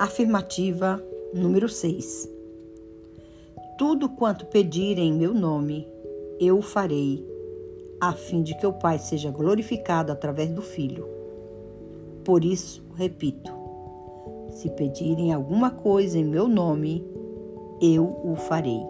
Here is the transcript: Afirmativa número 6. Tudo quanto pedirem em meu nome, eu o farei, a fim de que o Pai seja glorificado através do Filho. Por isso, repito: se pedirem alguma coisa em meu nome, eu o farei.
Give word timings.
Afirmativa 0.00 0.98
número 1.34 1.68
6. 1.68 2.26
Tudo 3.76 4.08
quanto 4.08 4.46
pedirem 4.46 5.10
em 5.10 5.12
meu 5.12 5.34
nome, 5.34 5.86
eu 6.40 6.56
o 6.56 6.62
farei, 6.62 7.22
a 8.00 8.14
fim 8.14 8.42
de 8.42 8.56
que 8.56 8.66
o 8.66 8.72
Pai 8.72 8.98
seja 8.98 9.30
glorificado 9.30 10.10
através 10.10 10.48
do 10.52 10.62
Filho. 10.62 11.06
Por 12.24 12.46
isso, 12.46 12.82
repito: 12.94 13.52
se 14.52 14.70
pedirem 14.70 15.34
alguma 15.34 15.70
coisa 15.70 16.18
em 16.18 16.24
meu 16.24 16.48
nome, 16.48 17.06
eu 17.78 18.22
o 18.24 18.36
farei. 18.36 18.80